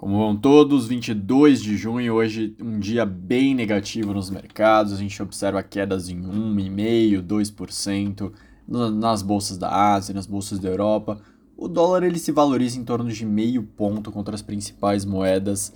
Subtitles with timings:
[0.00, 4.94] Como vão todos, 22 de junho, hoje um dia bem negativo nos mercados.
[4.94, 8.32] A gente observa quedas em 1,5%, 2%
[8.66, 11.20] nas bolsas da Ásia, nas bolsas da Europa.
[11.54, 15.70] O dólar ele se valoriza em torno de meio ponto contra as principais moedas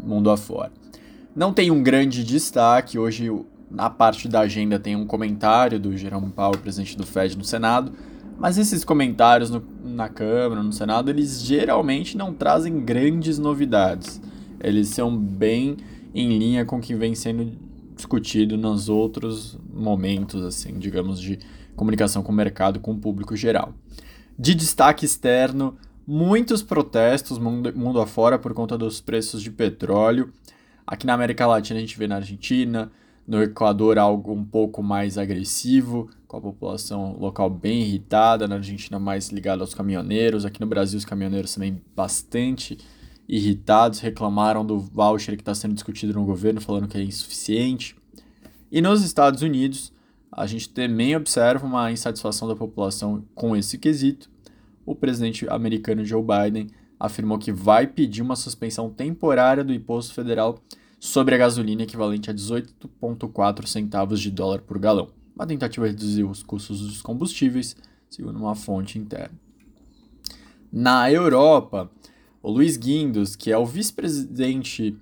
[0.00, 0.70] mundo afora.
[1.34, 2.96] Não tem um grande destaque.
[2.96, 3.28] Hoje,
[3.68, 7.92] na parte da agenda, tem um comentário do Jerome Powell, presidente do Fed no Senado
[8.38, 14.20] mas esses comentários no, na Câmara, no Senado, eles geralmente não trazem grandes novidades.
[14.60, 15.76] Eles são bem
[16.14, 17.52] em linha com o que vem sendo
[17.94, 21.38] discutido nos outros momentos, assim, digamos, de
[21.76, 23.74] comunicação com o mercado, com o público geral.
[24.38, 25.76] De destaque externo,
[26.06, 30.32] muitos protestos mundo, mundo afora por conta dos preços de petróleo.
[30.86, 32.90] Aqui na América Latina a gente vê na Argentina,
[33.26, 38.46] no Equador, algo um pouco mais agressivo, com a população local bem irritada.
[38.46, 40.44] Na Argentina, mais ligada aos caminhoneiros.
[40.44, 42.78] Aqui no Brasil, os caminhoneiros também bastante
[43.28, 47.96] irritados, reclamaram do voucher que está sendo discutido no governo, falando que é insuficiente.
[48.70, 49.92] E nos Estados Unidos,
[50.30, 54.28] a gente também observa uma insatisfação da população com esse quesito.
[54.84, 56.68] O presidente americano Joe Biden
[56.98, 60.58] afirmou que vai pedir uma suspensão temporária do imposto federal
[61.04, 66.24] sobre a gasolina equivalente a 18,4 centavos de dólar por galão, uma tentativa de reduzir
[66.24, 67.76] os custos dos combustíveis,
[68.08, 69.38] segundo uma fonte interna.
[70.72, 71.90] Na Europa,
[72.42, 74.96] o Luiz Guindos, que é o vice-presidente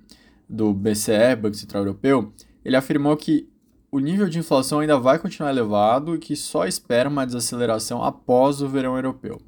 [0.48, 2.32] do BCE, Banco Central Europeu,
[2.64, 3.48] ele afirmou que
[3.88, 8.60] o nível de inflação ainda vai continuar elevado e que só espera uma desaceleração após
[8.60, 9.40] o verão europeu.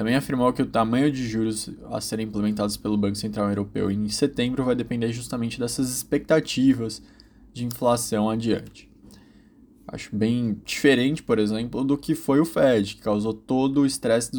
[0.00, 4.08] Também afirmou que o tamanho de juros a serem implementados pelo Banco Central Europeu em
[4.08, 7.02] setembro vai depender justamente dessas expectativas
[7.52, 8.90] de inflação adiante.
[9.86, 14.32] Acho bem diferente, por exemplo, do que foi o Fed, que causou todo o estresse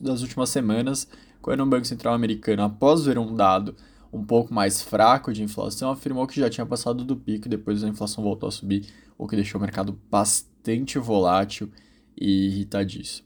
[0.00, 1.08] das últimas semanas,
[1.42, 3.74] quando o Banco Central americano, após ver um dado
[4.12, 7.82] um pouco mais fraco de inflação, afirmou que já tinha passado do pico e depois
[7.82, 8.86] a inflação voltou a subir,
[9.18, 11.68] o que deixou o mercado bastante volátil
[12.16, 13.25] e irritadíssimo.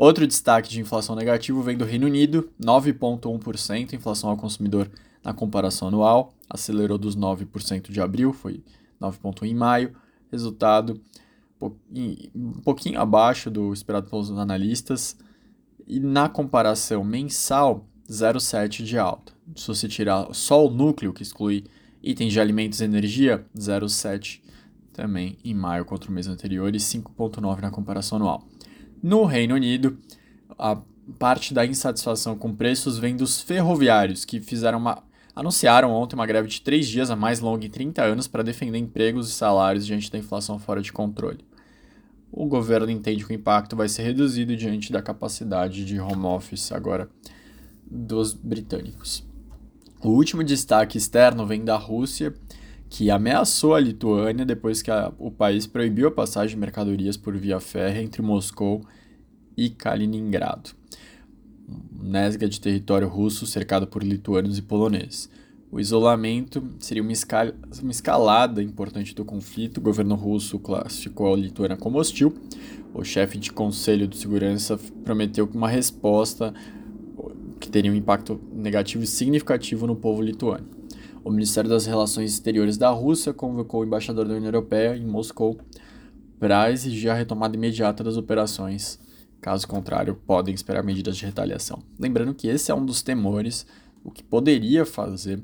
[0.00, 4.90] Outro destaque de inflação negativo vem do Reino Unido, 9,1% inflação ao consumidor
[5.22, 8.64] na comparação anual, acelerou dos 9% de abril, foi
[8.98, 9.94] 9,1% em maio,
[10.32, 10.98] resultado
[12.34, 15.18] um pouquinho abaixo do esperado pelos analistas,
[15.86, 19.34] e na comparação mensal, 0,7% de alta.
[19.54, 21.66] Se você tirar só o núcleo, que exclui
[22.02, 24.40] itens de alimentos e energia, 0,7%
[24.94, 28.48] também em maio contra o mês anterior e 5,9% na comparação anual.
[29.02, 29.98] No Reino Unido,
[30.58, 30.78] a
[31.18, 35.02] parte da insatisfação com preços vem dos ferroviários, que fizeram uma,
[35.34, 38.78] anunciaram ontem uma greve de três dias, a mais longa em 30 anos, para defender
[38.78, 41.44] empregos e salários diante da inflação fora de controle.
[42.30, 46.70] O governo entende que o impacto vai ser reduzido diante da capacidade de home office
[46.70, 47.08] agora
[47.90, 49.26] dos britânicos.
[50.02, 52.34] O último destaque externo vem da Rússia,
[52.90, 57.36] que ameaçou a Lituânia depois que a, o país proibiu a passagem de mercadorias por
[57.36, 58.84] via férrea entre Moscou
[59.56, 60.70] e Kaliningrado,
[61.92, 65.30] nesga de território russo cercado por lituanos e poloneses.
[65.70, 69.78] O isolamento seria uma, escal uma escalada importante do conflito.
[69.78, 72.34] O governo russo classificou a Lituânia como hostil.
[72.92, 76.52] O chefe de conselho de segurança prometeu uma resposta
[77.60, 80.79] que teria um impacto negativo e significativo no povo lituano.
[81.22, 85.60] O Ministério das Relações Exteriores da Rússia convocou o embaixador da União Europeia em Moscou
[86.38, 88.98] para exigir a retomada imediata das operações.
[89.38, 91.82] Caso contrário, podem esperar medidas de retaliação.
[91.98, 93.66] Lembrando que esse é um dos temores,
[94.02, 95.42] o que poderia fazer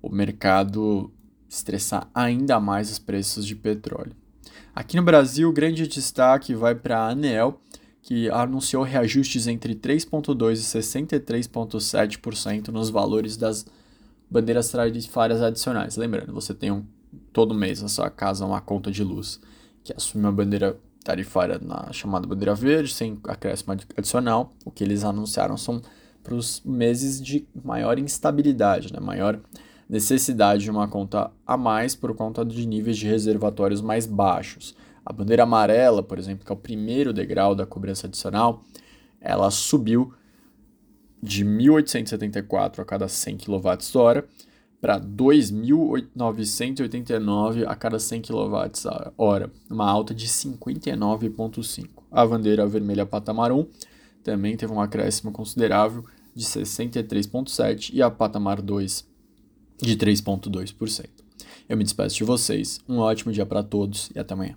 [0.00, 1.12] o mercado
[1.48, 4.16] estressar ainda mais os preços de petróleo.
[4.74, 7.60] Aqui no Brasil, grande destaque vai para a ANEEL,
[8.00, 13.66] que anunciou reajustes entre 3,2% e 63,7% nos valores das
[14.30, 15.96] bandeiras tarifárias adicionais.
[15.96, 16.84] Lembrando, você tem um,
[17.32, 19.40] todo mês na sua casa uma conta de luz
[19.82, 24.52] que assume uma bandeira tarifária na chamada bandeira verde, sem acréscimo adicional.
[24.64, 25.80] O que eles anunciaram são
[26.22, 29.00] para os meses de maior instabilidade, né?
[29.00, 29.40] maior
[29.88, 34.76] necessidade de uma conta a mais por conta de níveis de reservatórios mais baixos.
[35.04, 38.62] A bandeira amarela, por exemplo, que é o primeiro degrau da cobrança adicional,
[39.20, 40.12] ela subiu
[41.22, 44.24] de 1.874 a cada 100 kWh
[44.80, 51.88] para 2.989 a cada 100 kWh, uma alta de 59,5.
[52.10, 53.66] A bandeira vermelha patamar 1
[54.24, 59.06] também teve um acréscimo considerável de 63,7 e a patamar 2
[59.82, 61.08] de 3,2%.
[61.68, 64.56] Eu me despeço de vocês, um ótimo dia para todos e até amanhã.